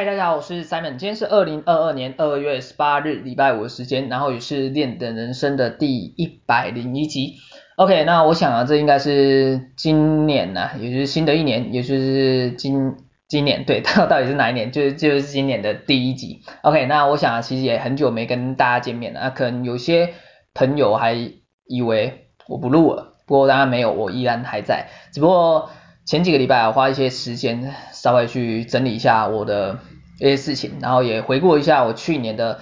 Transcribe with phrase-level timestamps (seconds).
[0.00, 7.34] 嗨，大家好，我是 Simon，今天是二零二二年二月十八日礼拜五的时间，然后也是练的人生的第一百零一集。
[7.76, 12.94] OK，那我想啊，这应该是今年呐、啊，也就是新的一年，也就是今
[13.28, 14.72] 今年对，到 到底是哪一年？
[14.72, 16.40] 就是就是今年的第一集。
[16.62, 20.14] OK，那我想啊，其实也很久没跟大家见面了，啊，可能有些
[20.54, 21.12] 朋友还
[21.66, 25.68] 以为我不录了，不过当然没有，我依然还在，只不过。
[26.06, 29.78] 前几个礼拜我，花一些时间稍微去整理一下我的
[30.20, 32.60] 一些事情，然后也回顾一下我去年的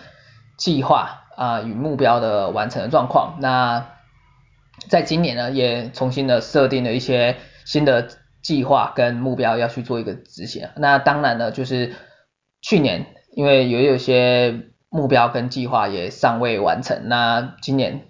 [0.57, 3.39] 计划啊与目标的完成的状况。
[3.41, 3.87] 那
[4.89, 8.09] 在今年呢，也重新的设定了一些新的
[8.41, 10.69] 计划跟目标要去做一个执行。
[10.77, 11.95] 那当然呢，就是
[12.63, 18.07] 去年因为也有些目标跟计划也尚未完成，那今年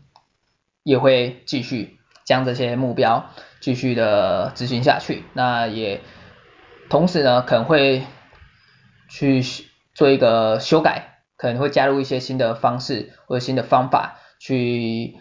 [0.85, 3.31] 也会继续将这些目标。
[3.61, 6.01] 继续的执行下去，那也
[6.89, 8.05] 同时呢，可能会
[9.09, 9.43] 去
[9.95, 15.17] 做一个修改，可能会加入一些新的方式或者新的方法去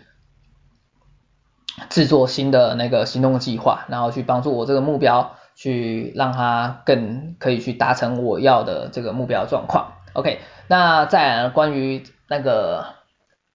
[1.90, 9.94] 制作新的那个行动计划，然后去帮助我这个目标，去让它更可以去达成我要的这个目标状况。
[10.14, 12.96] OK，那再关于那个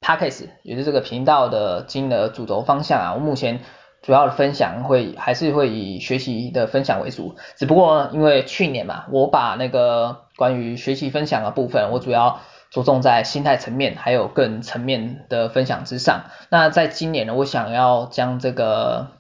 [0.01, 3.61] Podcast 也就是这个频道的金额主轴方向啊，我目前。
[4.03, 16.25] 主要的分享会还是会以学习的分享为主，只不过因为去年嘛，我把那个关于学习分享的部分，我主要着重在心态层面还有个人层面的分享之上。
[16.51, 19.13] 那在今年呢，我想要将这个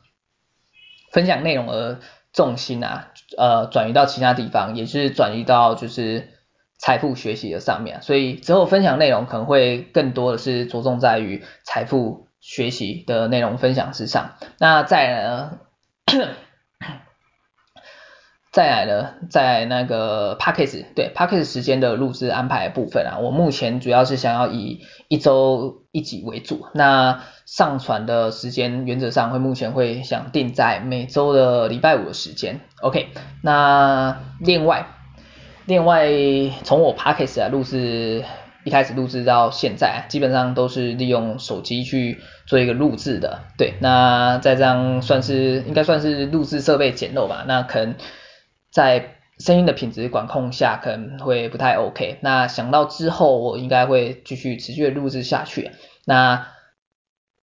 [1.12, 2.00] 分享内容的
[2.32, 3.08] 重心啊，
[3.38, 6.28] 呃，转移到其他地方，也是转移到就是
[6.76, 8.02] 财富学习的上面。
[8.02, 12.26] 所以之后分享内容可能会更多的是着重在于财富。
[12.42, 15.58] 学习的内容分享之上，那再来呢，
[18.50, 33.10] 再来呢，在那个 Podcast 对 Podcast 时间的录制安排的部分啊，我目前主要是想要以一周一集为主，那上传的时间原则上会目前会想定在每周的礼拜五的时间，OK，
[33.40, 34.88] 那另外
[35.64, 36.08] 另外
[36.64, 38.24] 从我 Podcast 啊录制。
[38.64, 47.96] 一开始录制到现在，基本上都是利用手机去做一个录制的，对，那在这样算是应该算是录制设备简陋吧，那可能
[48.70, 55.72] 在声音的品质管控下可能会不太 OK，那想到之后我应该会继续持续的录制下去，
[56.04, 56.46] 那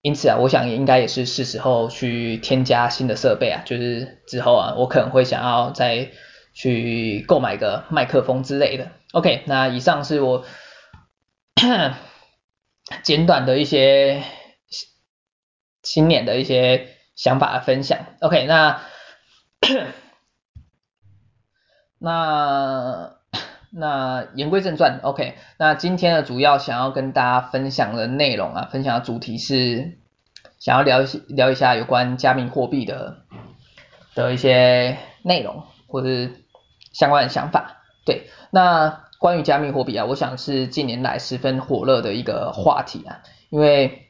[0.01, 6.07] 因此啊，我想也应该也是是时候去添加新的设备啊，就是之后啊，我可能会想要再
[6.53, 10.45] 去购买个麦克风之类的，OK，那以上是我。
[13.03, 14.23] 简短的一些
[15.83, 18.81] 新年的一些想法的分享，OK，那
[21.99, 23.15] 那
[23.71, 29.97] 那言归正传，OK，那今天呢，主要想要跟大家分享的内容啊，分享的主题是
[30.59, 33.25] 想要聊一聊一下有关加密货币的
[34.15, 36.43] 的一些内容或者是
[36.93, 39.08] 相关的想法，对，那。
[39.19, 43.19] 关于加密货币啊，我想是近年来十分火热的一个话题啊，
[43.49, 44.07] 因为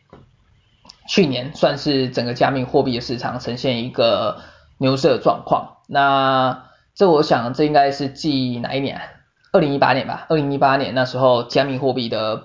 [1.08, 4.40] 去年算是整个加密货币的市场呈现一个
[4.78, 5.78] 牛市的状况。
[5.88, 9.04] 那这我想这应该是继哪一年啊？
[9.52, 10.28] 二零一八年吧。
[10.30, 12.44] 二零一八年那时候加密货币的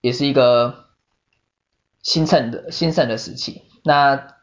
[0.00, 0.86] 也是一个
[2.02, 3.62] 兴盛的兴盛的时期。
[3.84, 4.34] 那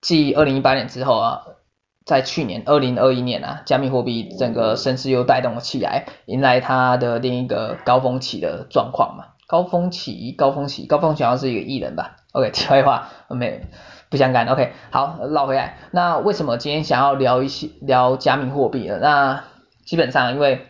[0.00, 1.42] 继二零一八年之后啊。
[2.06, 9.34] 在去年二零二一年啊，加密货币整个升势又带动了起来，迎来它的另一个高峰期的状况嘛。
[9.48, 12.16] 高峰期，高峰期，高峰期好像是一个艺人吧。
[12.32, 13.60] OK，题外话，没
[14.08, 14.46] 不相干。
[14.46, 15.78] OK，好，绕回来。
[15.90, 18.98] 那为什么今天想要聊一些聊加密货币呢？
[19.00, 19.44] 那
[19.84, 20.66] 基本上因为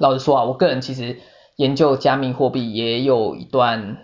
[0.00, 1.20] 老实说啊，我个人其实
[1.56, 3.98] 研究加密货币也有一段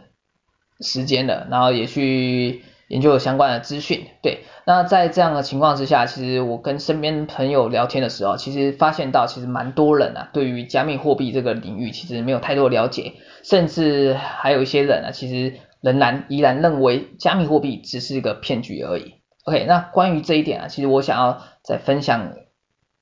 [0.81, 4.45] 时间了，然后也去研究相关的资讯，对。
[4.65, 13.15] 那在这样的情况之下，其实我跟身边朋友聊天的时候，其实发现到其实蛮多人啊，对于加密货币这个领域其实没有太多了解，
[13.45, 19.15] 甚至还有一些人啊，其实仍然依然认为加密货币只是一个骗局而已。
[19.45, 22.33] OK，那关于这一点啊，其实我想要再分享，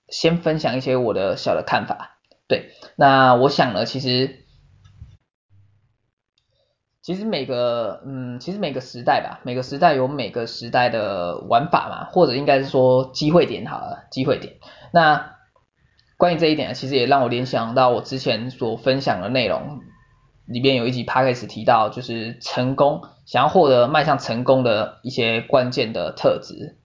[0.08, 2.18] 先分享一些我的小的看法。
[2.48, 4.45] 对，那我想呢，其实。
[7.06, 14.54] 其实每个，嗯，其实每个时代吧，每个时代有每个时代的玩法嘛，或者应该是说机会点好了，机会点。
[14.92, 15.36] 那
[16.16, 19.78] 关于这一点，其实也让我联想到我之前所分享的内容
[20.46, 26.76] 里边有一集 Podcast 提到，就是成功，想要获得迈向成功的一些关键的特质。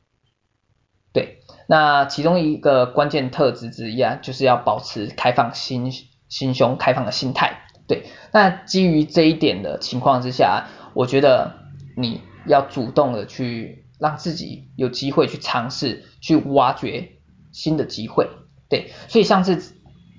[1.13, 5.91] 对，那其中一个关键特质之一啊，就是要保持开放心
[6.29, 7.60] 心胸、开放的心态。
[7.91, 11.57] 对，那基于这一点的情况之下，我觉得
[11.97, 17.09] 你要主动的去让自己有机会去尝试、去挖掘
[17.51, 18.29] 新的机会。
[18.69, 19.61] 对，所以像是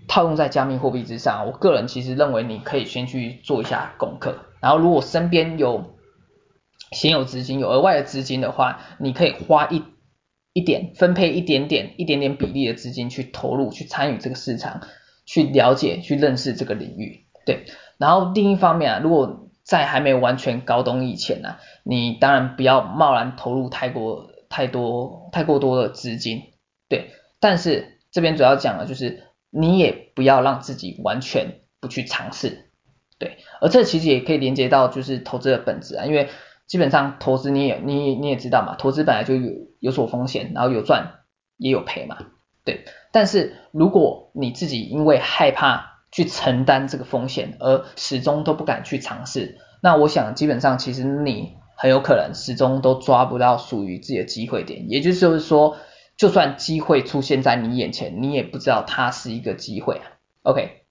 [0.06, 5.94] 套用在加密货币之上，我个人其实认为你可以先去做一下功课，然后如果身边有
[6.90, 9.82] 先有资金、有额外的资金的话，你可以花一
[10.52, 14.82] 一点分配一点点、一点点比例的资金去投入、去参与这个市场，
[15.24, 17.21] 去了解、去认识这个领域。
[17.44, 17.64] 对，
[17.98, 26.42] 然后另一方面啊，如果在还没有完全搞懂以前呢、你当然不要贸然投入太过太多太过多的资金，
[26.88, 27.10] 对。
[27.40, 32.70] 但是这边主要讲的就是，你也不要让自己完全不去尝试，
[33.18, 33.38] 对。
[33.60, 36.28] 而这其实也可以连接到就是投资的本质啊，因为
[36.66, 41.20] 基本上投资你也你你也知道嘛，投资本来就有有所风险，然后有赚
[41.56, 42.18] 也有赔嘛，
[42.64, 42.84] 对。
[43.12, 55.78] 但是如果你自己因为害怕，去承担这个风险，而始终都不敢去尝试，那我想基本上其实你很有可能始终都抓不到属于自己的机会点，也就是说，
[56.16, 60.04] 就算机会出现在你眼前，你也不知道它是一个机会啊。
[60.42, 60.84] OK，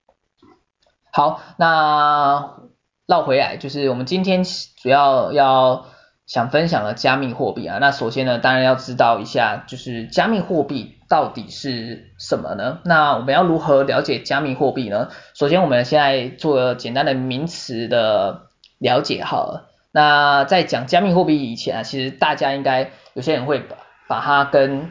[1.14, 2.58] 好，那
[3.06, 5.86] 绕回来就是我们今天主要要
[6.32, 10.96] 想分享的加密货币啊，那首先呢，当然要知道一下就是加密货币。
[11.10, 12.80] 到底是什么呢？
[12.86, 15.10] 那我们要如何了解加密货币呢？
[15.34, 18.44] 首先，我们现在做个简单的名词的
[18.78, 19.70] 了解好了。
[19.92, 23.76] 那在讲加密货币以前啊，其实大家应该有些人会把
[24.08, 24.90] 把它跟，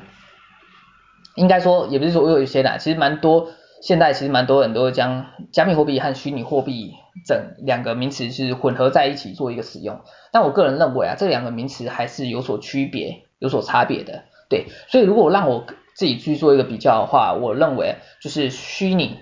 [1.37, 3.49] 应该说也不是说有一些啦，其实蛮多，
[3.81, 6.93] 现在其实蛮多人都将加密货币和虚拟货币
[7.27, 10.01] 整两个名词是混合在一起做一个使用。
[10.33, 14.25] 但我个人认为啊，这两个名词还是有所区别、有所差别的。
[14.49, 19.19] 对，所以如果让我自己去做一个比较的话，我认为就是虚拟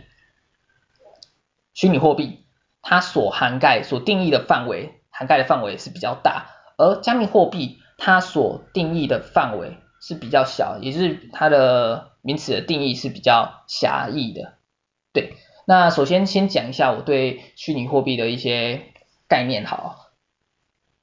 [1.74, 2.44] 虚拟货币，
[2.82, 6.46] 它所涵盖、所定义的范围，涵盖的范围是比较大，
[6.76, 14.54] 而加密货币它所定义的范围是比较小，也就是它的名词的定义是比较狭义的。
[15.12, 15.34] 对，
[15.68, 18.84] 那首先先讲一下我对虚拟货币的一些
[19.28, 20.12] 概念，好，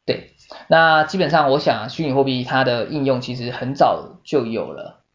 [0.07, 0.31] 对，
[0.67, 5.05] 那基本上我想虚拟货币它的应用其实很早就有了。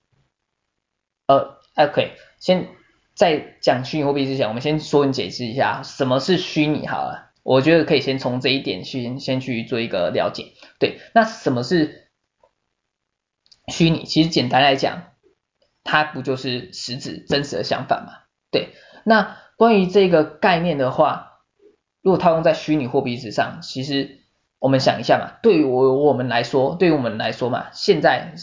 [1.27, 2.69] 呃，OK，先
[3.17, 7.33] 在讲虚拟货币之前，我们先说你解释一下什么是虚拟好了。
[7.43, 10.53] 我觉得可以先从这一点先先去做一个了解。
[10.79, 12.09] 对，那什么是
[13.67, 14.05] 虚拟？
[14.05, 15.11] 其实简单来讲，
[15.83, 18.13] 它不就是实质真实的想法嘛？
[18.53, 18.75] 对，
[19.05, 21.41] 那关于这个概念的话，
[22.03, 24.19] 如果套用在虚拟货币之上，其实
[24.59, 28.35] 我们想一下嘛，对于我我们来说，对于我们来说嘛，现在。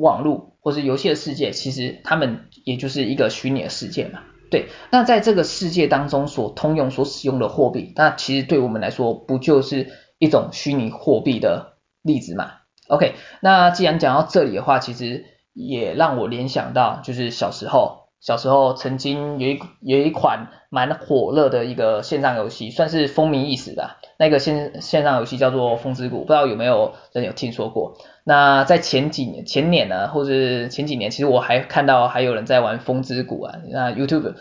[0.00, 4.20] 网络或是游戏的世界，其实他们也就是一个虚拟的世界嘛。
[4.48, 9.90] 对，那在这个世界当中所通用、所使用的货币，那其实对我们来说，不就是
[10.20, 12.52] 一种虚拟货币的例子嘛
[12.86, 18.07] ？OK，那既然讲到这里的话，其实也让我联想到，就是小时候。
[18.20, 23.90] 小时候曾经有一有一款蛮火热的一个线上游戏，算是风靡一时的。
[24.18, 27.96] 那个线线上游戏叫做《风之谷》，不知道有没有人有听说过？
[28.24, 33.58] 那在前几年前年呢，或是前几年，其实我还看到还有人在玩《风之谷》啊。
[33.70, 34.34] 那 YouTube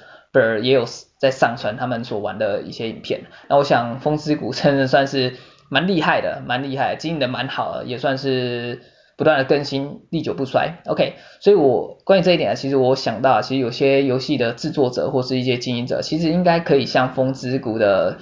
[0.63, 0.85] 也有
[1.19, 3.25] 在上传他们所玩的一些影片。
[3.47, 5.35] 那我想《风之谷》真的算是
[5.69, 8.81] 蛮厉害的，蛮厉害，经营的蛮好的，也算是。
[9.17, 10.75] 不断的更新，历久不衰。
[10.85, 18.19] OK，所以我关于这一点啊，其实我想到，其实有些游戏的制作者或是一些经营者，其实应该可以向风之谷的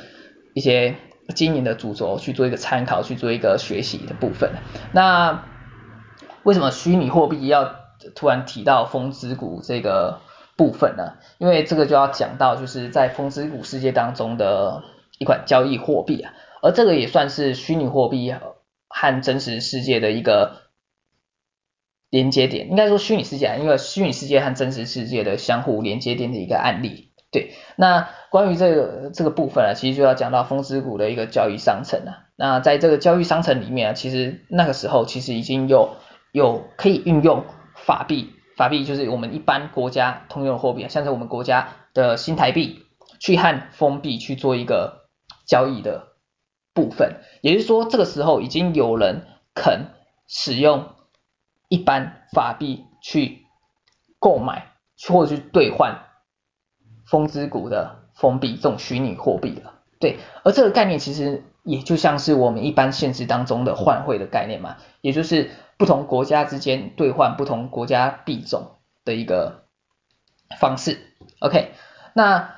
[0.54, 0.96] 一些
[1.36, 4.52] 经营的主轴去做一个参考，去做一个学习的部分。
[4.94, 5.44] 那
[6.44, 7.76] 为什么虚拟货币要
[8.16, 10.22] 突然提到风之谷这个
[10.56, 11.16] 部分呢？
[11.40, 14.82] 因为这个就要讲到，就是在风之谷世界当中的
[15.20, 18.34] 一款交易货币啊，而这个也算是虚拟货币
[18.88, 20.64] 和真实世界的一个。
[22.16, 27.12] 连接点应该说虚拟世界，因为虚拟世界和真实世界的相互连接点的一个案例。
[27.30, 32.30] 对，那关于这个这个部分啊，其实就要讲到风之谷的一个交易商城了。
[32.38, 35.98] 那在这个交易商城里面啊，其实那个时候其实已经有
[36.32, 37.44] 有可以运用
[37.76, 42.86] 法币，法币就是我们一般国家通用的货币，像是我们国家的新台币，
[43.20, 45.10] 去和封币去做一个
[45.46, 46.14] 交易的
[46.74, 47.18] 部分。
[47.42, 49.88] 也就是说，这个时候已经有人肯
[50.30, 50.95] 使用。
[51.70, 53.46] 一般法币去
[54.20, 54.72] 购买
[55.08, 56.06] 或者去兑换
[57.06, 69.66] 风之谷的风币这种虚拟货币了，对，而这个概念其实也就像是我们一般现实当中的换汇的概念嘛，也就是不同国家之间兑换不同国家币种的一个
[70.60, 71.00] 方式。
[71.40, 71.72] OK，
[72.14, 72.56] 那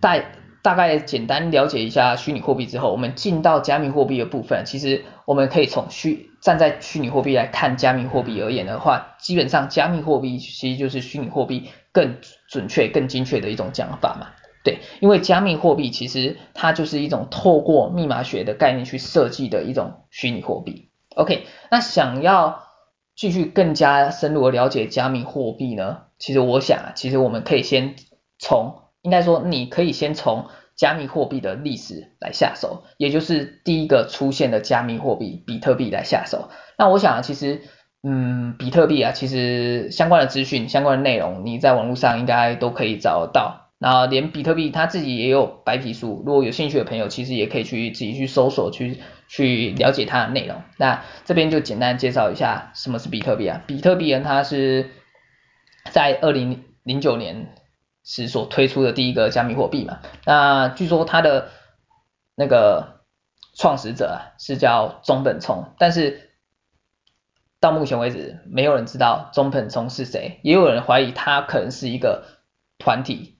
[0.00, 0.24] 大
[0.62, 12.16] 大概简单了解一下虚拟货币之后，我们进到加密货币的部分，其实我们可以从虚站在虚拟货币来看加密货币而言的话，基本上加密货币其实就是虚拟货币更
[12.48, 14.26] 准确、更精确的一种讲法嘛。
[14.64, 20.90] 对，因为加密货币其实它就是一种透过密码学的概念去设计的一种虚拟货币。
[21.14, 22.64] OK，那想要
[23.14, 26.02] 继续更加深入的了解加密货币呢？
[26.18, 27.96] 其实我想，其实我们可以先
[28.38, 36.50] 从，应该说你可以先从加密货币的历史来下手，也就是第一个出现的加密货币比特币来下手。
[36.78, 37.60] 那我想啊，其实，
[38.02, 43.58] 嗯，比特币啊，其实相关的资讯、相关的内容，你在网络上应该都可以找得到。
[43.78, 48.98] 然后连比特币它自己也有白皮书，如果有兴趣的朋友，其实也可以去自己去搜索，去
[49.28, 50.62] 去了解它的内容。
[50.76, 53.60] 那这边就简单介绍一下什么是比特币啊？
[53.66, 54.90] 比特币呢，它是
[55.90, 57.48] 在二零零九年
[58.04, 60.00] 时所推出的第一个加密货币嘛。
[60.24, 61.50] 那据说它的
[62.34, 63.00] 那个
[63.54, 66.30] 创始者啊是叫中本聪，但是
[67.60, 72.24] 到目前为止没有人知道中本聪是谁，也有人怀疑他可能是一个
[72.78, 73.38] 团体。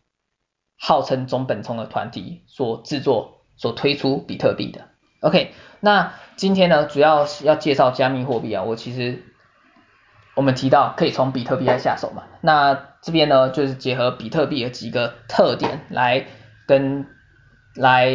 [0.84, 4.88] 号称中本聪的团体所制作、所推出比特币的。
[5.20, 8.64] OK，那今天呢，主要是要介绍加密货币啊。
[8.64, 9.22] 我其实
[10.34, 12.24] 我们提到可以从比特币来下手嘛。
[12.40, 16.26] 那这边呢，就是结合比特币的几个特点来
[16.66, 17.06] 跟
[17.74, 18.12] 来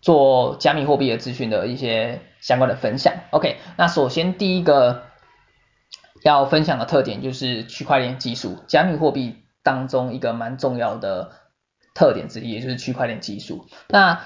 [0.00, 3.14] 做加密货币的资讯的一些相关的分享。
[3.30, 5.02] OK，那首先第一个
[6.22, 9.36] 要分享的特点就是区块链技术，加密货币。
[9.62, 11.32] 当中一个蛮重要的
[11.94, 13.66] 特点之一，也就是区块链技术。
[13.88, 14.22] 那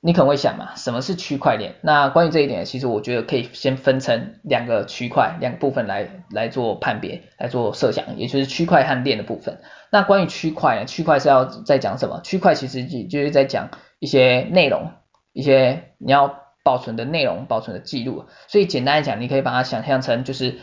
[0.00, 1.74] 你可能会想嘛，什么是区块链？
[1.82, 9.60] 那关于这一点，其实我觉得可以先分成两个区块、两个部分来来做判别、来做设想，也就是区块和链的部分。
[9.90, 12.20] 那关于区块呢，区块是要在讲什么？
[12.22, 14.92] 区块其实也就是在讲一些内容，
[15.32, 18.26] 一些你要保存的内容、保存的记录。
[18.46, 20.58] 所以简单来讲，你可以把它想象成就是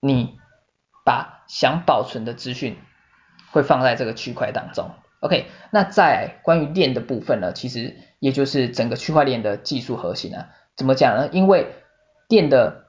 [0.00, 0.38] 你
[1.04, 2.76] 把想保存的资讯。
[3.50, 11.28] 会放在这个区块当中，OK，那在关于链的部分呢，其实也就是整个区块链的技术核心啊，怎么讲呢？
[11.32, 11.66] 因为
[12.28, 12.84] 链的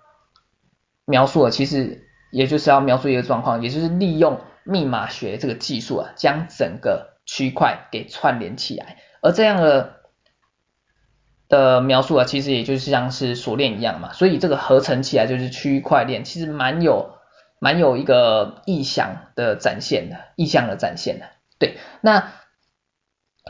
[1.05, 9.95] 描述啊，其实也就是要描述一个状况，也就是利用密码学这个技术啊，将整个区块给串联起来，而这样的
[11.47, 17.15] 的描述啊，其实也就是像是锁链一样嘛，所以这个合成起来就是区块链，其实蛮有。
[17.61, 21.25] 蛮有一个意象的展现的，意象的展现的，
[21.59, 21.77] 对。
[22.01, 22.33] 那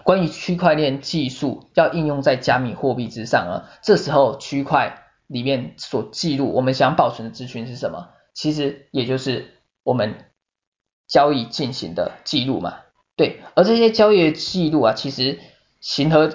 [0.04, 8.10] 关于区块链技术要应用在加密货币之上啊，这时候区块里面所记录我们想保存的资讯是什么？
[8.34, 10.26] 其实也就是我们
[11.08, 12.80] 交易进行的记录嘛，
[13.16, 13.42] 对。
[13.56, 15.40] 而这些交易的记录啊，其实
[15.80, 16.34] 形合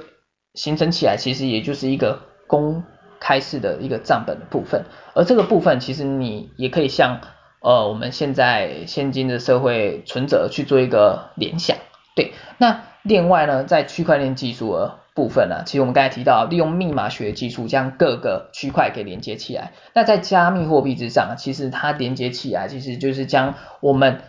[0.55, 2.85] 形成起来，其实也就是一个公
[3.19, 4.85] 开式的一个账本的部分。
[5.15, 7.21] 而这个部分，其实你也可以像。
[7.65, 11.79] 呃，我们现在现今的社会存折去做一个联想，
[12.15, 12.35] 对。
[12.59, 19.73] 那另外呢，在区块链技术的部分呢，其实我们刚才提到，利用密码学技术将各个区块给连接起来。
[19.95, 24.21] 那在加密货币之上，其实它连接起来，其实就是将我们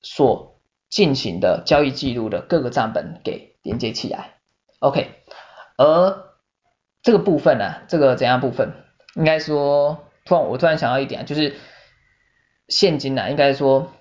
[0.00, 4.34] 所进行的交易记录的各个账本给连接起来。
[4.78, 5.10] OK，
[5.76, 6.26] 而
[7.02, 8.72] 这个部分呢，这个怎样部分？
[9.16, 11.56] 应该说，突然我突然想到一点，就是。
[12.72, 13.92] 现今呢、应该说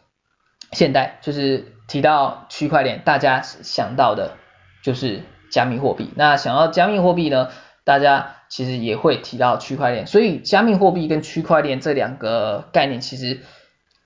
[0.72, 4.38] 现代就是提到区块链，大家想到的
[4.82, 6.14] 就是加密货币。
[6.16, 7.50] 那想要加密货币呢，
[7.84, 10.08] 大家其实也会提到区块链。
[10.08, 13.42] 所以加密货币跟区块链这两个概念，其实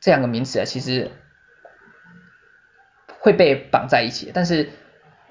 [0.02, 1.12] 这两个名词啊，其实
[3.20, 4.32] 会被绑在一起。
[4.34, 4.72] 但是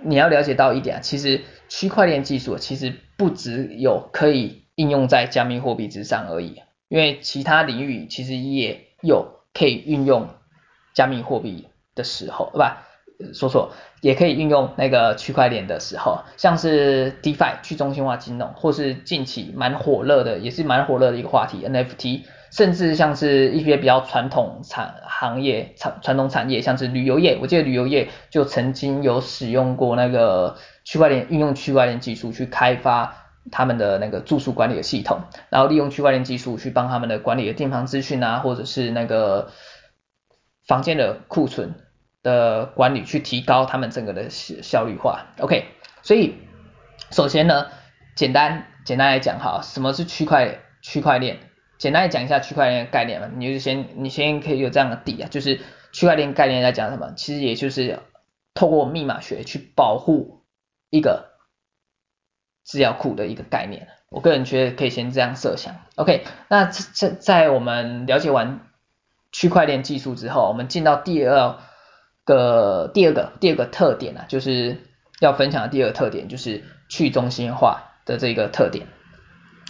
[0.00, 8.84] 你要了解到一点啊，其实区块链技术其实不只有可以应用在加密货币之上而已，因为其他领域其实也。
[9.04, 10.28] 有可以运用
[10.94, 12.62] 加密货币的时候，不，
[13.32, 13.70] 说错，
[14.00, 33.24] 也可以运用那个区块链的时候，像是 DeFi 去中心化金融，或是近期蛮火热的，也是蛮火热的一个话题 NFT，甚至像是一些比较传统产行业、传传统产业，像是旅游业，我记得旅游业就曾经有使用过那个区块链，运用区块链技术去开发。
[33.50, 35.20] 他们的那个住宿管理的系统，
[35.50, 39.50] 然后利用区块链技术去帮他们的管理的订房资讯啊，或者是那个
[40.66, 41.74] 房间的库存
[42.22, 45.26] 的管理，去提高他们整个的效率化。
[45.40, 45.66] OK，
[46.02, 46.34] 所以
[47.10, 47.66] 首先呢，
[48.16, 51.38] 简单简单来讲哈，什么是区块区块链？
[51.76, 55.60] 简单来讲一下区块链的概念嘛，你就先你先可以有这样的底啊，就是
[55.92, 57.12] 区块链概念在讲什么？
[57.16, 57.98] 其实也就是
[58.54, 60.44] 透过密码学去保护
[60.88, 61.33] 一个
[62.64, 63.87] 资料库的一个概念。
[64.09, 65.75] 我个人觉得可以先这样设想。
[65.97, 68.61] OK，那这这在我们了解完
[69.33, 71.56] 区块链技术之后，我们进到第二
[72.25, 74.78] 个第二个第二个特点啊，就是
[75.18, 78.87] 要分享的第二个特点就是去中心化的这个特点。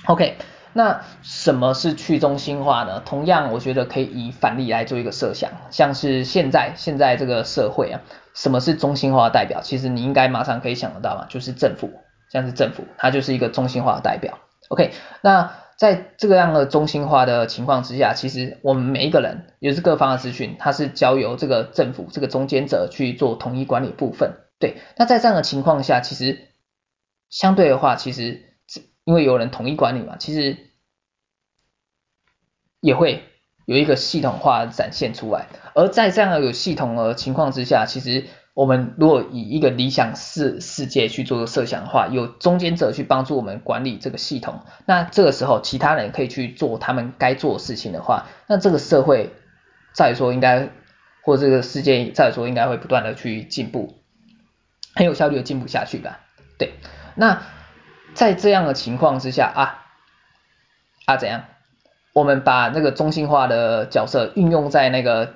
[0.04, 0.36] OK，
[0.74, 3.00] 那什么是去中心化呢？
[3.00, 8.02] 同样，我觉得可以以反例来做一个设想，像是现在现在这个社会啊，
[8.34, 9.62] 什么是中心化代表？
[9.62, 12.03] 其实你应该马上可以想得到嘛，就是政府。
[12.34, 14.40] 像是政府，它就是一个中心化的代表。
[14.68, 14.90] OK，
[15.22, 24.32] 那在这个样的中心化的情况之下，其实我们每一个人也是各方的资讯，它是交由这个政府这个中间者去做统一管理部分。
[24.58, 26.48] 对，那在这样的情况下，其实
[27.30, 28.56] 相对的话，其实
[29.04, 30.56] 因为有人统一管理嘛，其实
[32.80, 33.22] 也会
[33.64, 35.46] 有一个系统化展现出来。
[35.74, 38.24] 而在这样的有系统的情况之下，其实
[38.54, 49.32] 我们如果以一个理想世世界去做个设想的话，有中间者去帮助我们管理这个系统，那这个时候其他人可以去做他们该做的事情的话，那这个社会
[49.92, 50.68] 再说应该，
[51.22, 53.98] 或这个世界再说应该会不断的去进步，
[54.94, 56.20] 很有效率的进步下去吧。
[56.56, 56.74] 对，
[57.16, 57.42] 那
[58.14, 59.82] 在这样的情况之下啊
[61.06, 61.46] 啊怎样？
[62.12, 65.34] 我们把那个中心化的角色运用在那个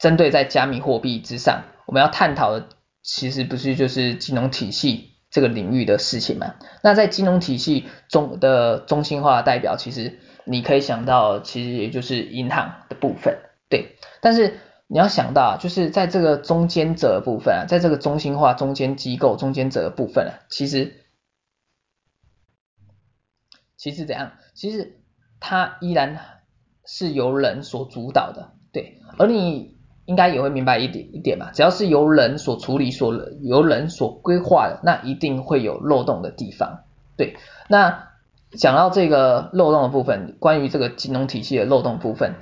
[0.00, 1.62] 针对在加密货币之上。
[1.92, 2.70] 我们要探讨的
[3.02, 6.54] 其实不是就是金融体系这个领域的事情嘛？
[6.82, 13.98] 那在金融体系中的中心化的代表，其实你可以想到，其实也就是银行的部分，对。
[14.22, 21.04] 但是你要想到，就是在这个中间者的部分啊，在这个中心化中间机构中间者的部分啊，其实
[23.76, 24.32] 其实怎样？
[24.54, 25.02] 其实
[25.40, 26.18] 它依然
[26.86, 28.98] 是由人所主导的，对。
[29.18, 29.81] 而你。
[30.04, 36.80] 应该也会明白一点一点吧，只要是由人所处理、所由人所规划的，那一定会有漏洞的地方。
[37.16, 37.36] 对，
[37.68, 38.08] 那
[38.58, 42.34] 讲到这个漏洞的部分，关于这个金融体系的漏洞部分，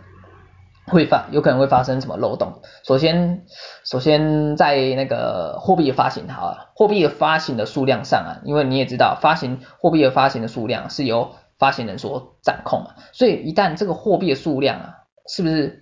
[0.87, 2.63] 会发有可能会发生什么漏洞？
[2.83, 3.45] 首先，
[3.85, 14.95] 首先在那个货币的发行，好了，货币的发行的数量上啊，因为你也知道，发行货币的发行的数量是由发行人所掌控嘛，所以一旦这个货币的数量啊，
[15.29, 15.80] 是不是？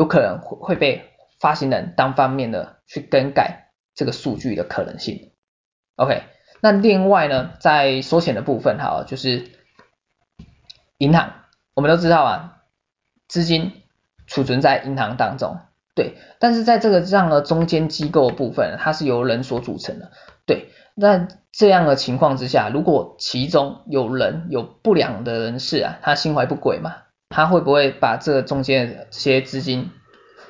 [0.00, 5.32] 有可能会会被发行人单方面的去更改这个数据的可能性。
[5.96, 6.22] OK，
[6.62, 9.50] 那另外呢，在收钱的部分，哈，就是
[10.96, 11.34] 银行，
[11.74, 12.62] 我们都知道啊，
[13.28, 13.82] 资金
[14.26, 15.58] 储存在银行当中，
[15.94, 20.12] 对，但是在这个这样的中间机构部分，它是由人所组成的，
[20.46, 27.02] 对，那这样的情况之下，如果其中有人有不良的人士啊，他心怀不轨嘛。
[27.30, 29.90] 他会不会把这中间这些资金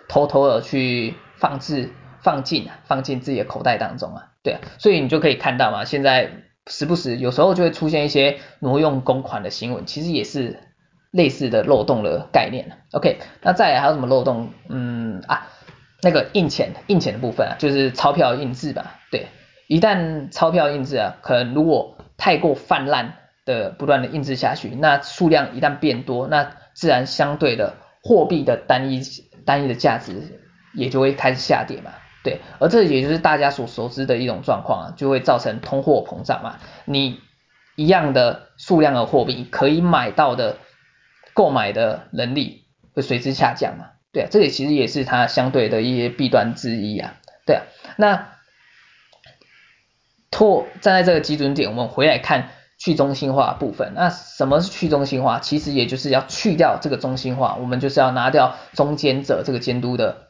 [0.08, 1.90] 偷偷的去放置、
[2.22, 4.32] 放进、放进自己的口袋当中啊？
[4.42, 6.30] 对啊，所以你就可以看到嘛，现在
[6.66, 10.58] 时不时有时候就会出现一些挪用公款的新闻，其实也是
[11.10, 12.78] 类似的漏洞的概念。
[12.92, 14.50] OK，那再来还有什么漏洞？
[14.68, 15.48] 嗯啊，
[16.02, 18.98] 那个印钱、印钱的部分啊，就是钞票印制吧。
[19.10, 19.26] 对，
[19.68, 29.02] 一旦钞票印制啊，可能如果太过泛滥的不断的印制下去，那数量一旦变多，那自然相对的货币的单一
[29.44, 30.40] 单一的价值
[30.74, 36.58] 也就会开始下跌嘛，对，而这也就是大家所熟知的一种状况啊，就会造成通货膨胀嘛。
[36.84, 37.20] 你
[37.76, 40.58] 一样的数量的货币可以买到的
[41.34, 47.14] 购买的能力会随之下降嘛，对，这里其实也是它相对的一些弊端之一啊，
[47.46, 47.62] 对啊，
[47.96, 48.28] 那
[50.30, 52.50] 拓站在这个基准点，我们回来看。
[52.80, 55.38] 去中心化部分，那什么是去中心化？
[55.38, 60.28] 其实也就是要去掉这个中心化，我们就是要拿掉中间者这个监督的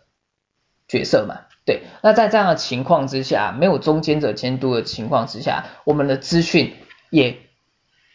[0.89, 1.43] 角色嘛。
[1.65, 6.75] 对，那在这样的情况之下，没有中间者监督的情况之下，我们的资讯
[7.09, 7.39] 也，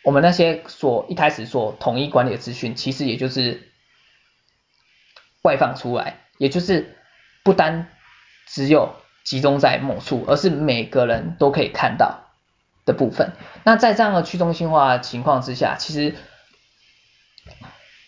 [0.04, 3.72] 我们那些所一开始所统一管理的资讯，其实也就是
[5.44, 6.98] 外放出来，也就是
[7.42, 7.88] 不单
[8.48, 12.25] 只有集中在某处，而是每个人都可以看到。
[12.86, 13.32] 的部分，
[13.64, 16.14] 那在这样的去中心化情况之下，其实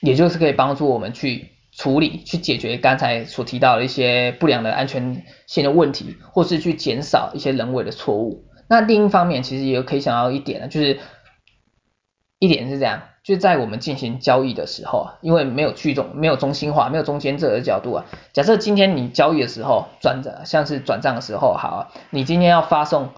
[0.01, 8.45] 也就是可以帮助我们去处理、去解决刚才所提到的一些不良的安全性的问题，或是去减少一些人为的错误。
[8.69, 10.99] 那另一方面，其实也可以想到一点呢，就是
[12.37, 23.09] 一点是这样，就在我们进行交易的时候啊，因为没有去中、没有中心化、没有中间者的角度啊，假设今天你交易的时候转账，像是转账的时候，好，你今天要发送。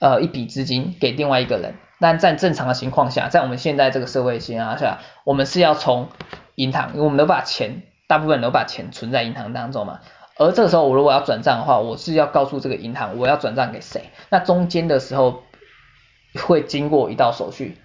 [0.00, 1.74] 呃一笔资金给另外一个人。
[2.00, 6.10] 但在正常的情况下，在我们现在这个社会情况下，我们是要从
[6.54, 10.00] 银行，因为我们都把钱，大部分都把钱存在银行当中嘛。
[10.36, 14.10] 而这个时候，我如果要转账的话，我是要告诉这个银行我要转账给谁。
[14.30, 15.42] 那中间的时候
[16.34, 17.76] 会经过一道手续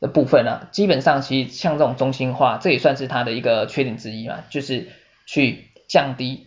[0.00, 4.88] 的部分呢，基本上其实像这种中心化，这也算是它的一个缺点之一嘛，就是
[5.26, 6.46] 去降低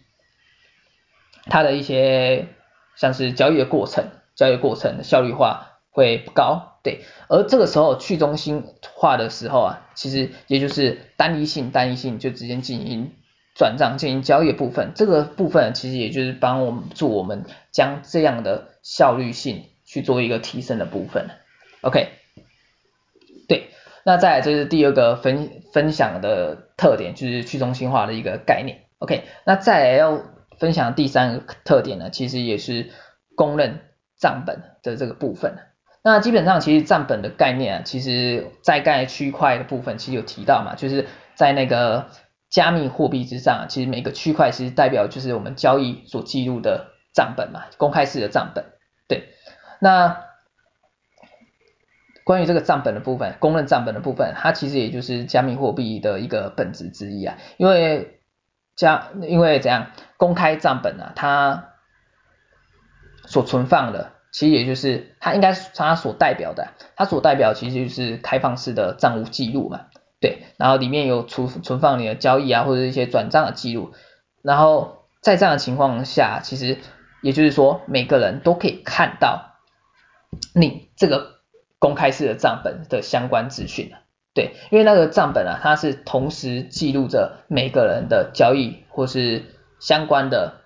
[1.45, 2.47] 它的一些
[2.95, 6.79] 像是交易的过程，交易过程效率化会不高。
[6.83, 13.13] 对，而这个时候去中心化的时候啊，其实也就是单一性，单一性就直接进行
[13.55, 14.91] 转账、进行交易部分。
[14.93, 21.29] 这个部分其实也就是帮我们助我们将这样的效率性去做一个提升的部分。
[21.83, 22.09] OK，
[23.47, 23.69] 对，
[24.03, 28.81] 那再来这是第二个分分享的特点，就是去中心化的一个概念。
[28.97, 30.21] OK，那再来要
[30.59, 32.89] 分享第三个特点呢，其实也是
[33.35, 33.79] 公认
[34.23, 35.57] 账本的这个部分。
[36.01, 42.07] 那基本上，其实账本的概念啊，其实在刚才区块的部分其实有提到嘛，就是在那个
[42.49, 48.63] 加密货币之上，其实每个区块其实代表就是我们交易所记录的账本嘛，公开式的账本。
[49.09, 49.33] 对，
[49.81, 50.23] 那
[52.23, 58.19] 关于这个账本的部分，公认账本的部分，它其实也就是加密货币的一个本质之一啊，因为
[58.75, 61.69] 加，因为怎样，公开账本啊，它
[63.25, 64.12] 所存放的。
[64.33, 69.85] 其实也就是它应该它所代表的，它所代表其实就是开放式的账务记录嘛，
[70.19, 73.93] 对，然后里面有存存放你的交易啊或者一些转账的记录，
[74.41, 76.79] 然后在这样的情况下，其实
[77.21, 79.53] 也就是说每个人都可以看到
[80.55, 81.35] 你这个
[81.77, 83.91] 公开式的账本的相关资讯，
[84.33, 89.43] 对，因为那个账本啊，它是同时记录着每个人的交易或是
[89.79, 90.61] 相关的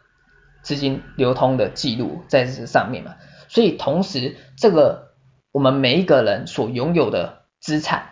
[0.62, 3.15] 资金流通的记录在这上面嘛。
[3.48, 5.14] 所以同时，这个
[5.52, 8.10] 我们每一个人所拥有的资产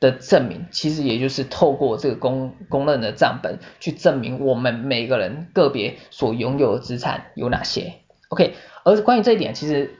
[0.00, 7.94] 的证明，其实也就是透过这个公公认的账本去证明我们每个人个别所拥有的资产有哪些。
[8.28, 8.54] OK，
[8.84, 9.98] 而关于这一点，其实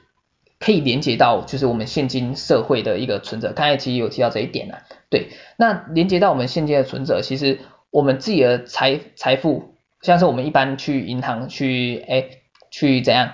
[0.60, 3.52] 可以连接到就是我们现今社会的一个存折。
[3.52, 5.30] 刚才其实有提到这一点了，对。
[5.56, 7.58] 那连接到我们现今的存折，其实
[7.90, 12.28] 我们自己的财财富，像是我们一般去银行去哎
[12.70, 13.32] 去怎样？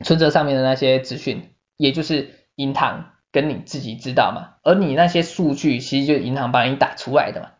[0.00, 7.50] 存折上面的那些资讯，也就是银行跟你自己知道嘛，而你那些数据其实就是银行帮你打出来的嘛，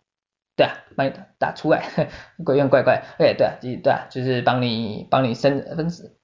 [0.56, 2.08] 对啊，帮你打出来，
[2.44, 6.16] 怪怪怪怪，哎，对啊，对啊，就是帮你帮你生分子，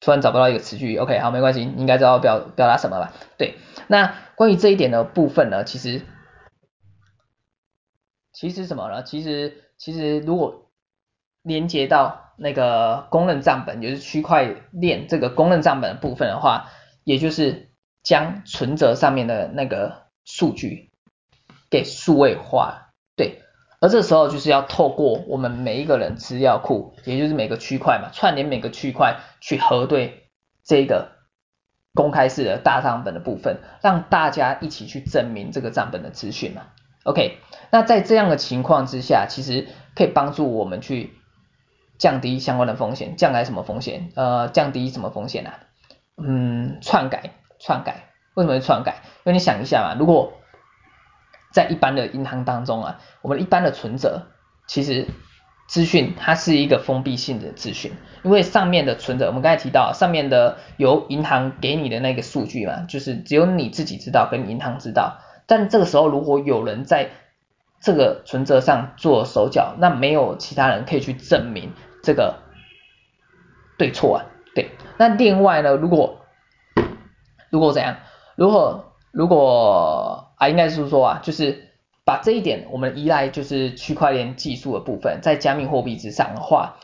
[0.00, 3.12] 突然找不到一个词句，OK，好，没关系，你应该知道表表达什么吧？
[3.36, 6.02] 对，那关于这一点的部分呢，其实
[8.32, 9.02] 其实什么呢？
[9.02, 10.70] 其实其实如果
[11.42, 12.27] 连接到。
[12.40, 16.70] 那个公认账本，也就是区块链这个公认账本的部分的话，
[17.02, 17.70] 也就是
[18.04, 20.90] 将存折上面的那个数据
[21.68, 23.42] 给数位化，对。
[23.80, 30.28] 而这时候就是要透过我们每一个人资料库，也就是每个区块嘛，串联每个区块去核对
[30.64, 31.12] 这个
[31.94, 36.62] 公开式的大账本的部分，让大家一起去证明这个账本的资讯嘛。
[37.02, 37.38] OK，
[37.72, 41.17] 那在这样的情况之下，其实可以帮助我们去。
[41.98, 44.10] 降低相关的风险，降来什么风险？
[44.14, 45.58] 呃，降低什么风险啊？
[46.16, 49.02] 嗯，篡改，篡改，为什么是篡改？
[49.24, 50.32] 因为你想一下嘛，如果
[51.52, 54.28] 在一般的银行当中啊，我们一般的存折，
[54.66, 55.06] 其实
[55.68, 65.18] 资讯它是一个封闭性的资讯，因为上面的存折，我们刚才提到，上面的由银行给你的那个数据嘛，就是只有你自己知道，跟银行知道。
[65.46, 67.10] 但这个时候，如果有人在
[67.80, 71.72] 这个存折上做手脚，那没有其他人可以去证明。
[72.02, 72.38] 这个
[73.76, 74.70] 对错啊，对。
[74.98, 76.24] 那另外呢，如果
[77.50, 77.96] 如果怎样，
[78.36, 81.70] 如果如果啊，应该是说啊，就是
[82.04, 86.76] 把这一点我们依赖就是区块链技术的部分，在加密货币之上的话，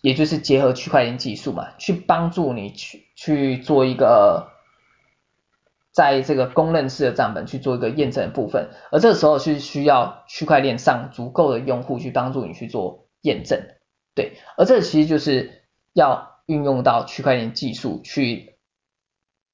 [0.00, 4.48] 也就是结合区块链技术嘛，去帮助你去去做一个
[5.92, 13.60] 在这个公认式的账本去做一个验证的部分，而这个时候是需要区块链上足够的用户去帮助你去做验证。
[14.14, 18.58] 对，而这其实就是要运用到区块链技术去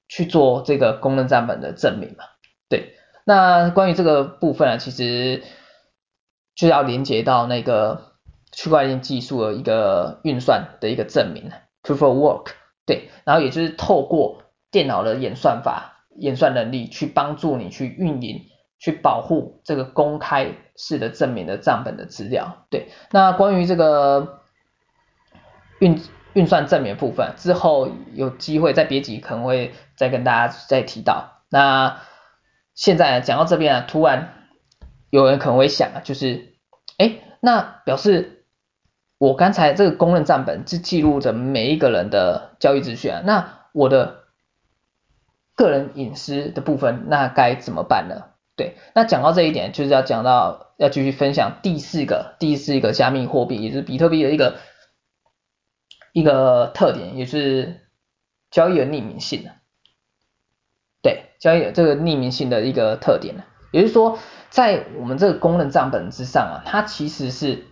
[0.07, 2.25] 去做这个公认账本的证明嘛。
[2.67, 5.43] 对，那关于这个部分啊，其实
[6.55, 8.13] 就要连接到那个
[8.51, 11.51] 区块链技术的一个运算的一个证明
[11.83, 12.53] ，Proof of Work。
[12.85, 14.41] 对，然后也就是透过
[14.71, 18.41] 电脑的演算法、演算能力去帮助你去运营、
[18.79, 22.65] 去保护这个公开式的证明的账本的资料。
[22.71, 24.41] 对，那关于这个。
[25.79, 26.01] 运
[26.33, 31.41] 运算证明部分，之后有机会在别集可能会再跟大家再提到。
[31.49, 32.01] 那
[32.75, 34.33] 现在讲到这边啊，突然
[35.09, 36.53] 有人可能会想啊，就是，
[36.97, 38.45] 哎，那表示
[39.17, 44.17] 我刚才这个公认账本是记录着每一个人的交易资讯啊，那我的
[45.55, 48.25] 个人隐私的部分，那该怎么办呢？
[48.55, 54.57] 对，那讲到这一点，就是要讲到要继续分享第四个第四个加密货币，也就是比特币的一个。
[56.17, 57.79] 一个特点也是
[58.49, 59.47] 交易的匿名性，
[61.03, 63.35] 对，交易这个匿名性的一个特点，
[63.69, 64.17] 也就是说，
[64.49, 67.65] 在我们这个公认账本之上啊，它其实是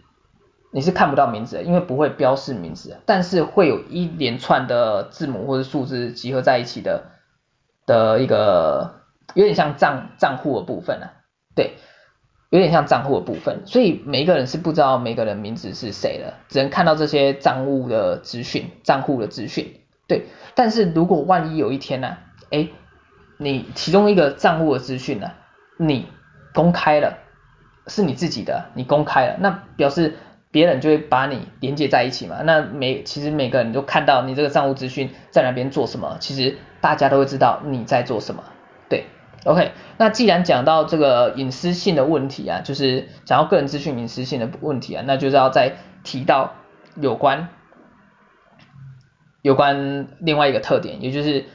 [0.70, 7.06] 你是看不到名字的，因为不会标示名字，但是会有一连串的字母或者数字集合在一起的
[7.88, 9.02] 的一个
[9.34, 11.78] 有点像账账户的部分啊，对。
[12.56, 19.82] 有点像账户的部分，所以每一个人是不知道每个人名字是谁的，只能看到这些账务的资讯、账户的资讯。
[20.08, 22.18] 对，但是如果万一有一天呢、啊，
[22.52, 22.70] 哎，
[23.38, 25.32] 你其中一个账户的资讯呢，
[25.78, 26.08] 你
[26.54, 27.18] 公开了，
[27.88, 30.16] 是你自己的，你公开了，那表示
[30.50, 32.38] 别人就会把你连接在一起嘛。
[32.44, 38.44] 那每其实每个人都看到你这个账户资讯在那边做什么，其实大家都会知道你在做什么。
[38.88, 39.06] 对。
[39.46, 46.56] OK，那既然讲到这个隐私性的问题啊，就是讲到个人资讯隐私性的问题啊，那就是要再提到
[46.96, 47.50] 有关
[49.44, 51.46] 有关另外一个特点，也就是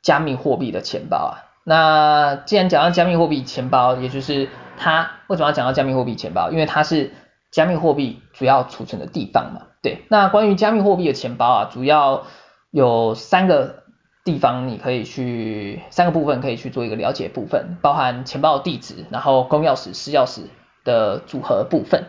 [0.00, 1.34] 加密货币的钱包啊。
[1.64, 6.52] 那既然讲到加密货币钱包，也就是它为什么要讲到加密货币钱包？
[6.52, 7.10] 因为它是
[7.50, 9.62] 加密货币主要储存的地方嘛。
[9.82, 12.26] 对，那关于加密货币的钱包啊，主要
[12.70, 13.85] 有三个。
[14.26, 20.40] 地方你可以去三个部分可以去做一个了解部分，包含钱包地址，然后公钥匙、私钥匙
[20.84, 22.06] 的组合部分。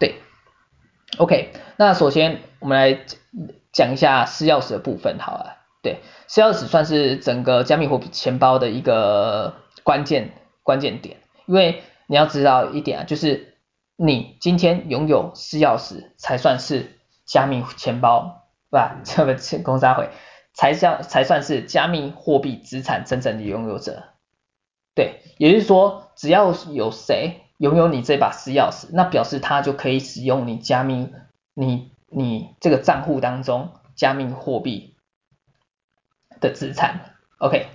[0.00, 0.16] 对
[1.18, 3.00] ，OK，那首先我们来
[3.72, 9.54] 讲一下私钥匙的部分，好了，对，私钥匙算是整个加密货币钱包的一个
[9.84, 10.32] 关键
[10.64, 13.54] 关键点，因为你要知道一点啊，就是
[13.94, 18.96] 你今天拥有私钥匙才算是加密钱包，是吧？
[19.06, 20.10] 这个公司会。
[20.52, 24.02] 才叫才算是加密货币资产真正的拥有者，
[24.94, 31.12] 对，也就是说，只要有谁拥有你这把私钥匙，那表示他就可以使用你加密
[31.54, 34.96] 你你这个账户当中加密货币
[36.40, 37.68] 的资产，OK，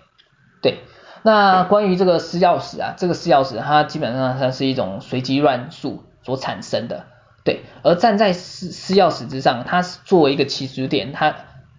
[0.62, 0.80] 对，
[1.24, 7.08] 那关于这个私钥匙啊，这个私钥匙它基本上它是一种随机乱数所产生的，
[7.46, 11.36] 对，而站在私私钥匙之上，它是作为一个起始点，它。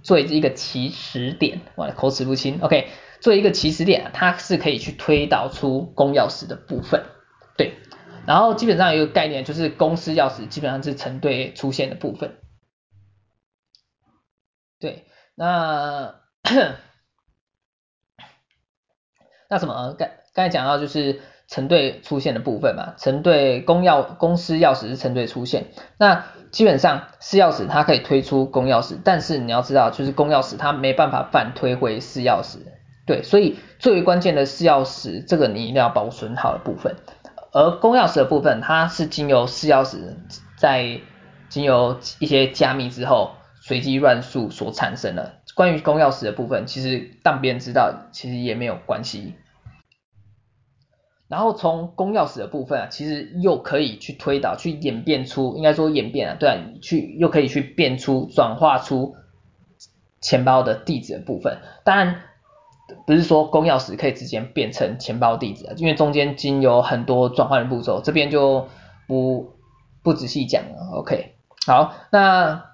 [0.07, 2.87] 做一个起始点，我口齿不清，OK，
[3.21, 7.07] 做一个起始点，它是可以去推导出公钥匙的部分，
[7.57, 7.75] 对，
[8.25, 12.37] 然后基本上有一个概念，就是公司钥匙基本上是成对出现的部分，
[14.79, 16.15] 对，那
[19.51, 26.27] 那什么，刚刚才讲到就是成对出现的部分嘛，成对公钥公司钥匙是成对出现，那。
[26.57, 32.57] 基本上私钥匙它可以推出公钥匙，但是你要知道，就是公钥匙它没办法反推回私钥匙，
[33.05, 36.97] 对，所以最为关键的私钥匙，这个你一定要保存好的部分。
[37.53, 39.99] 而公钥匙的部分，它是经由私钥匙
[40.57, 40.99] 在
[41.51, 45.35] 经由一些加密之后，随机乱数所产生的。
[45.55, 49.35] 关于公钥匙的部分，其实当别人知道，其实也没有关系。
[51.29, 59.17] 然后从公钥匙的部分啊，其实又可以去推导、去演变出，应该说演变啊，对啊，去又可以去变出、转化出
[60.21, 61.59] 钱包的地址的部分。
[61.83, 62.23] 当然
[63.05, 68.69] 不是说公钥匙可以直接变成钱包地址啊，因为中间经有很多转换的步骤，这边就
[69.09, 69.51] 不
[70.05, 70.99] 不仔细讲了。
[70.99, 71.35] OK，
[71.67, 72.67] 好，那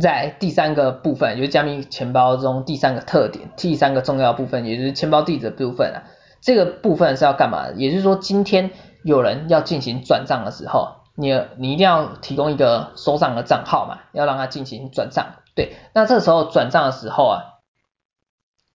[0.00, 6.04] 在第三个部分，就是加密钱包中第三个特点、第三个重要部分，也就是钱包地址的部分啊。
[6.40, 7.70] 这个部分是要干嘛？
[7.76, 8.70] 也就是说，今天
[9.02, 15.34] 有人要进行转账的时候，你你一定要提供一个收账的账号嘛，要让他进行转账。
[15.56, 17.42] 对，那这时候转账的时候啊，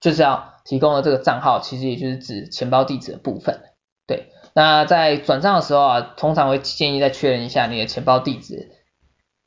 [0.01, 3.61] 就是要提供的这个账号，其实也就是指钱包地址的部分。
[4.05, 8.71] 对，那在转账的时候啊，通常会建议再确认一下你的钱包地址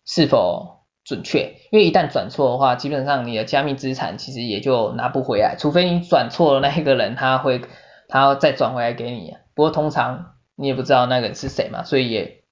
[0.07, 7.61] 是否准确，因为一旦转错的话，基本上你的加密资产其实也就拿不回来，除非你转错了那一个人他会。
[8.09, 12.43] 他要再转回来给你，不过通常你也不知道那个人是谁嘛，所以也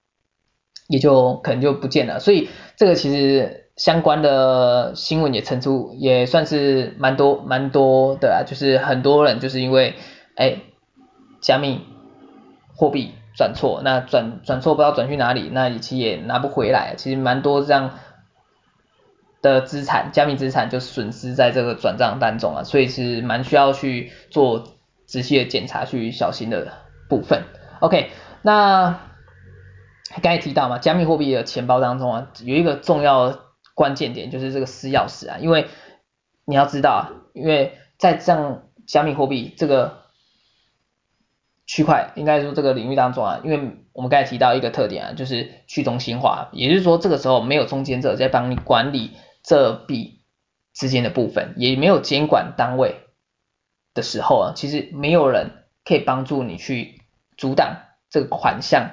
[0.89, 2.21] 也就可能就不见了。
[2.21, 9.95] 所以这个其实相关的新闻也层出，也算是蛮多蛮多的啊，就是很多人就是因为
[10.37, 10.59] 哎
[11.41, 11.81] 加密
[12.77, 17.99] 货币转错，那转转错不知道转去哪里，那其实也拿不回来，其实蛮多这样
[19.43, 24.65] 的资产，加密资产就损失在这个转账当中啊，所以是蛮需要去做
[25.15, 26.73] 仔细的检查，去小心的
[27.09, 27.45] 部分。
[27.79, 28.11] OK，
[28.43, 28.99] 那
[30.21, 33.39] 刚才提到嘛，加密货币的钱包当中啊，有一个重要
[33.77, 35.69] 关键点就是这个私钥匙啊，因为
[36.45, 40.03] 你要知道啊，因为在这样加密货币这个
[41.65, 49.13] 区块，应该说这个领域当中啊，因为我们刚才提到一个特点啊，就是去中心化，也就是说这个时候没有中间者在帮你管理
[49.45, 50.23] 这笔
[50.73, 52.97] 之间的部分，也没有监管单位
[53.95, 57.01] 的时候啊，其实没有人可以帮助你去
[57.39, 57.77] 阻挡
[58.11, 58.91] 这个款项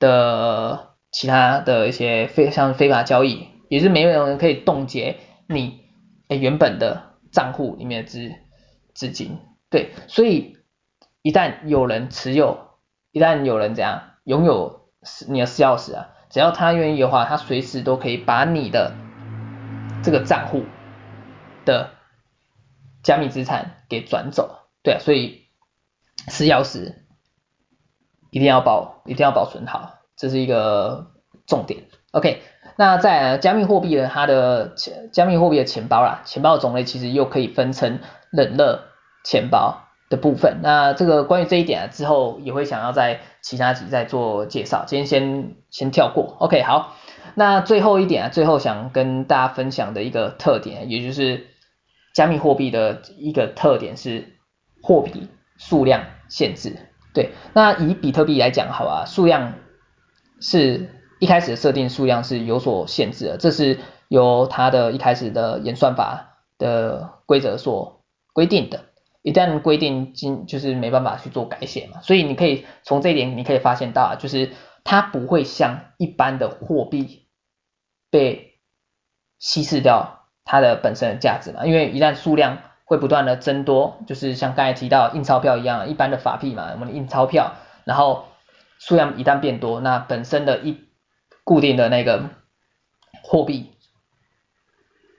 [0.00, 5.84] 的其他的一些非像非法交易，也是没有人可以冻结你
[6.28, 8.32] 原本的账户里面的资
[8.92, 9.38] 资金，
[9.70, 10.56] 对，所以。
[11.26, 12.58] 一旦有人持有，
[13.10, 14.90] 一旦有人怎样拥有
[15.26, 18.92] 你的私钥匙啊，只要他愿意的话，他随时都可以把你的
[20.02, 20.64] 这个账户
[21.64, 21.93] 的
[23.04, 25.42] 加密资产给转走，对啊，所以
[26.26, 26.94] 私钥匙
[28.32, 31.12] 一定要保，一定要保存好，这是一个
[31.46, 31.84] 重点。
[32.10, 32.42] OK，
[32.76, 38.00] 那在加密货币的它的钱，加密货币的钱包啦，钱包的种类其实又可以分成
[38.32, 38.88] 冷热
[39.22, 39.82] 钱包。
[40.10, 46.94] 的部分，那这个关于这一点啊，之后也会想要在其他集再做介绍，今天先先跳过，OK，好，
[47.34, 51.46] 那最后一点啊，最后想跟大家分享的一个特点，也就是
[52.14, 54.38] 加密货币的一个特点是
[54.80, 56.78] 货币数量限制，
[57.12, 59.54] 对，那以比特币来讲，好吧，数量
[60.40, 68.00] 是一开始设定数量是有所限制的，这是由它的一开始的演算法的规则所
[68.32, 68.86] 规定的。
[69.22, 74.50] 一旦规定经就是没办法去做改写嘛，所以你可以从这一点你可以发现到啊，就是
[74.84, 77.26] 它不会像一般的货币
[78.10, 78.58] 被
[79.38, 87.54] 稀释掉它的本身的价值嘛，因为一旦数量会不断的增多，就是像刚才提到印钞票一样，一般的法币嘛，我们印钞票，
[87.84, 88.26] 然后
[88.78, 90.84] 数量一旦变多，那本身的一
[91.42, 92.30] 固定的那个
[93.22, 93.72] 货币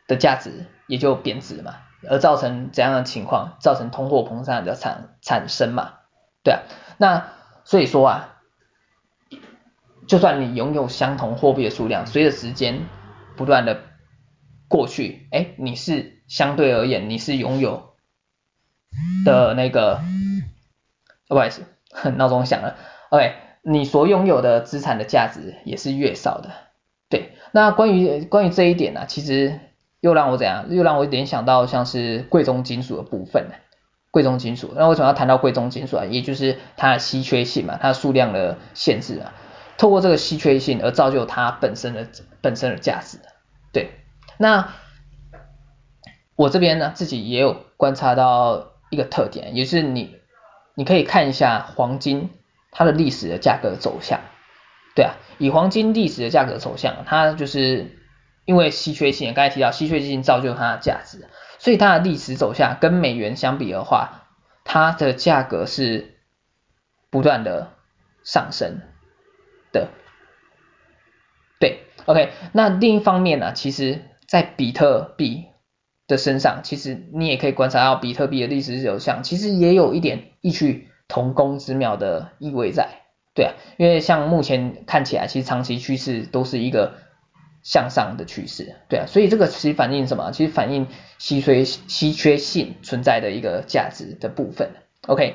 [0.08, 1.76] 的价值也就贬值嘛。
[2.08, 3.58] 而造成怎样的情况？
[3.60, 5.94] 造成通货膨胀的产产生嘛？
[6.44, 6.62] 对啊，
[6.98, 7.30] 那
[7.64, 8.36] 所以说啊，
[10.08, 12.86] 就算你拥有相同货币的数量，随着时间
[13.36, 13.82] 不断的
[14.68, 17.94] 过去，哎，你是相对而言你是拥有
[19.26, 20.02] 的那个，
[21.28, 21.64] 不好意思，
[22.18, 22.78] 闹钟响了
[23.10, 26.52] ，OK，你所拥有的资产的价值也是越少的。
[27.10, 29.60] 对，那关于关于这一点呢、啊，其实。
[30.02, 30.68] 又让我怎样？
[30.70, 33.56] 又让我联想到像是贵重金属的部分呢。
[34.12, 36.06] 贵重金属，那为什么要谈到贵重金属啊？
[36.06, 39.34] 也就是它的稀缺性嘛，它数量的限制啊。
[39.80, 42.08] 透过这个稀缺性而造就它本身的
[42.40, 43.18] 本身的价值。
[43.74, 43.90] 对，
[44.38, 44.74] 那
[46.36, 50.18] 我这边呢自己也有观察到一个特点，也是你
[50.74, 52.30] 你可以看一下黄金
[52.72, 54.20] 它的历史的价格走向。
[54.96, 58.00] 对啊，以黄金历史的价格走向，它就是。
[58.48, 64.28] 因为稀缺性，刚才提到稀缺性造就它的价值，所以它的历史走向跟美元相比的话，
[64.64, 66.20] 它的价格是
[67.10, 67.72] 不断的
[68.24, 68.82] 上升
[69.72, 69.88] 的。
[71.60, 75.46] 对，OK，那另一方面呢，其实在比特币
[76.08, 83.02] 的身上，其实你也可以观察到比特币的历史走向，其实也有一点异曲同工之妙的意味在。
[83.34, 86.94] 对啊，因为像目前看起来，其实长期趋势都是一个。
[87.66, 90.30] 向上的趋势，对啊，所以这个其实反映什么？
[90.32, 90.86] 其实反映
[91.18, 94.70] 稀缺稀缺性存在的一个价值的部分。
[95.08, 95.34] OK，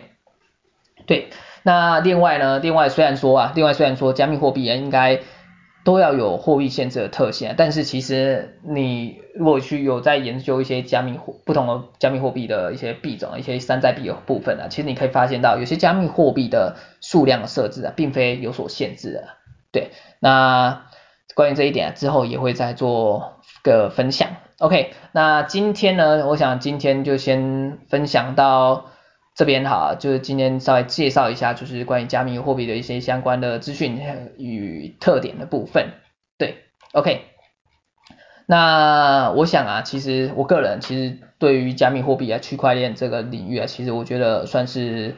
[1.06, 1.30] 对，
[1.64, 2.60] 那另外呢？
[2.60, 5.18] 另外虽然说啊，另外虽然说加密货币啊应该
[5.84, 19.24] 都要有货币限制的特性，但是其实你如果去有在研究一些加密货不同的加密货币的一些币种、一些山寨币的部分啊，其实你可以发现到有些加密货币的数量的设置啊，并非有所限制的。
[19.72, 20.86] 对，那。
[21.32, 24.28] 关于这一点之后也会再做个分享。
[24.58, 28.86] OK，那今天呢，我想今天就先分享到
[29.40, 33.98] 这边哈，就是今天稍微介绍一下，就是关于加密货币的一些相关的资讯
[34.36, 35.94] 与特点的部分。
[36.36, 36.56] 对
[36.92, 37.22] ，OK，
[38.44, 45.14] 那我想啊，其实我个人其实对于加密货币啊、区块链这个领域啊，其实我觉得算是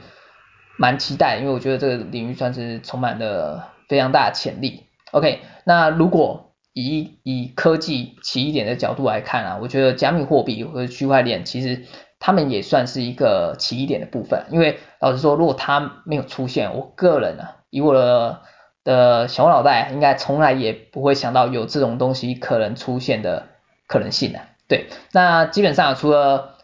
[0.78, 4.84] 蛮期待，因为我觉得这个领域算是充满了非常大的潜力。
[5.10, 11.82] OK，那如果以以科技奇一点的角度来看啊，我觉得加密货币和区块链其实
[12.24, 18.42] 他们也算是一个奇异点的部分，因为老实说，如果它没有出现，我个人啊，以我的
[18.84, 23.48] 的小脑袋应该从来也不会想到有这种东西可能出现的
[23.88, 24.38] 可能性的。
[24.68, 26.58] 对，那基本上除了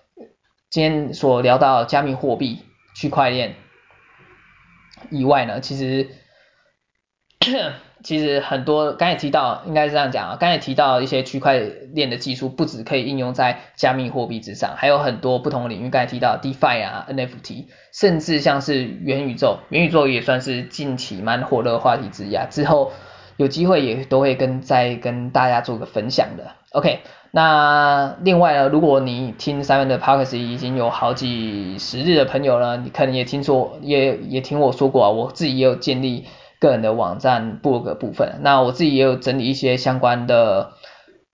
[0.71, 2.63] 今天所聊到加密货币、
[2.95, 3.57] 区块链
[5.11, 6.09] 以外呢，其实。
[8.09, 11.61] 其实很多刚才提到，应该是这样讲啊，刚才提到一些区块
[11.93, 15.91] 链的技术，不只可以应用在加密货币之上，还有很多不同的领域。
[15.91, 22.47] 刚才提到 DeFi 啊、NFT，甚至像是元宇宙，元宇宙也算是近期蛮火热的话题之一啊。
[22.49, 22.93] 之后
[23.37, 26.53] 有机会也都会跟再跟大家做个分享的。
[26.73, 27.01] OK，
[27.31, 36.25] 那另外呢，如果你听 Simon 的 Podcast 已经有好几十日的朋友呢，你可能也听说，也也听我说过啊，我自己也有建立。
[36.61, 40.73] 个人的网站部落格部分，那我自己也有整理一些相关的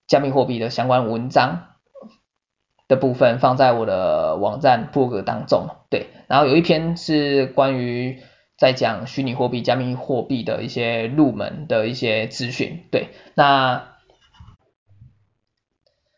[0.07, 1.67] 加密货币的相关文章
[2.87, 5.67] 的部分，放在我的网站部落格当中。
[5.89, 8.21] 对，然后有一篇是关于
[8.57, 12.85] 在讲虚拟货币、加密货币的一些入门的一些资讯。
[12.91, 13.87] 对，那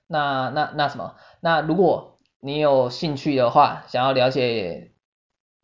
[0.08, 1.16] 那那那什么？
[1.40, 4.92] 那如果你有兴趣的话，想要了解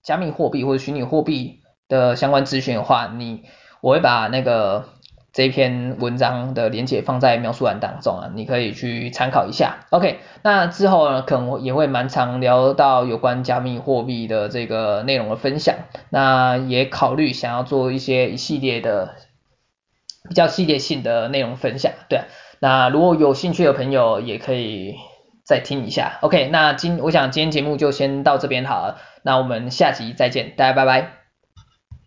[0.01, 3.43] 加密货币或者虚拟货币，的相关资讯的话，你
[3.81, 4.85] 我会把那个
[5.33, 9.85] 这篇文章的连结放在描述栏当中啊，你可以去参考一下。
[9.89, 15.75] OK，那之后呢，可能也会蛮常聊到有关加密货币的这个内容的分享，
[16.09, 19.15] 那也考虑想要做一些一系列的
[20.29, 21.91] 比较系列性的内容分享。
[22.09, 22.21] 对，
[22.59, 24.95] 那如果有兴趣的朋友也可以
[25.43, 26.19] 再听一下。
[26.21, 31.22] OK，那今我想今天节目就先到这边好了，那我们下集再见，大家拜拜。